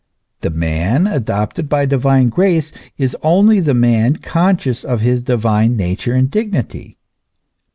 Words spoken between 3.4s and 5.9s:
the man conscious of his divine